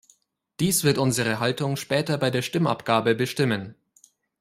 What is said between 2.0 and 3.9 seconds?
bei der Stimmabgabe bestimmen.